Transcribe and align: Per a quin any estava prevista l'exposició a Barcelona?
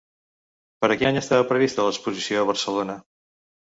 Per 0.85 0.89
a 0.93 0.97
quin 1.03 1.11
any 1.11 1.21
estava 1.23 1.47
prevista 1.53 1.87
l'exposició 1.91 2.43
a 2.43 2.53
Barcelona? 2.53 3.01